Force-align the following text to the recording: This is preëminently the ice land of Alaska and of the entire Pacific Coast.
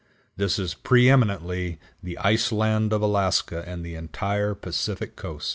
This 0.35 0.57
is 0.57 0.73
preëminently 0.73 1.77
the 2.01 2.17
ice 2.17 2.51
land 2.51 2.91
of 2.91 3.03
Alaska 3.03 3.63
and 3.67 3.81
of 3.81 3.83
the 3.83 3.93
entire 3.93 4.55
Pacific 4.55 5.15
Coast. 5.15 5.49